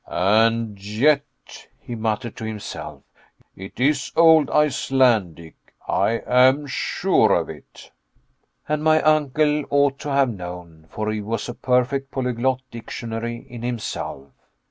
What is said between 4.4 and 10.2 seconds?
Icelandic, I am sure of it." And my uncle ought to